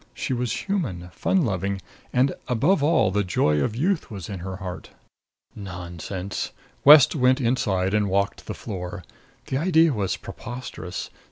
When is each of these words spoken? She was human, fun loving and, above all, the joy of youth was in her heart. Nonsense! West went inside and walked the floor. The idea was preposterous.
She 0.15 0.33
was 0.33 0.51
human, 0.61 1.11
fun 1.11 1.43
loving 1.45 1.79
and, 2.11 2.33
above 2.47 2.81
all, 2.81 3.11
the 3.11 3.23
joy 3.23 3.59
of 3.59 3.75
youth 3.75 4.09
was 4.09 4.29
in 4.29 4.39
her 4.39 4.55
heart. 4.55 4.89
Nonsense! 5.53 6.53
West 6.83 7.15
went 7.15 7.39
inside 7.39 7.93
and 7.93 8.09
walked 8.09 8.47
the 8.47 8.55
floor. 8.55 9.03
The 9.45 9.59
idea 9.59 9.93
was 9.93 10.17
preposterous. 10.17 11.11